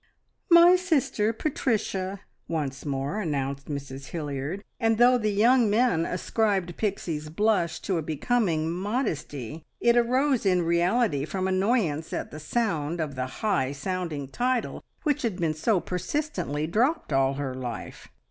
"My 0.49 0.75
sister 0.77 1.31
Patricia," 1.31 2.21
once 2.47 2.87
more 2.87 3.21
announced 3.21 3.67
Mrs 3.67 4.05
Hilliard, 4.07 4.63
and 4.79 4.97
though 4.97 5.19
the 5.19 5.29
young 5.29 5.69
men 5.69 6.07
ascribed 6.07 6.75
Pixie's 6.75 7.29
blush 7.29 7.79
to 7.81 7.99
a 7.99 8.01
becoming 8.01 8.71
modesty, 8.71 9.63
it 9.79 9.95
arose 9.95 10.43
in 10.43 10.63
reality 10.63 11.23
from 11.23 11.47
annoyance 11.47 12.13
at 12.13 12.31
the 12.31 12.39
sound 12.39 12.99
of 12.99 13.13
the 13.13 13.27
high 13.45 13.73
sounding 13.73 14.27
title 14.27 14.83
which 15.03 15.21
had 15.21 15.35
been 15.39 15.53
so 15.53 15.79
persistently 15.79 16.65
dropped 16.65 17.13
all 17.13 17.35
her 17.35 17.53
life. 17.53 18.07